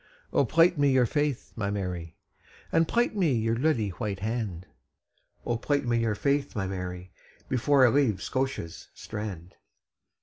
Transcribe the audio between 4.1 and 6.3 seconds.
hand; O plight me your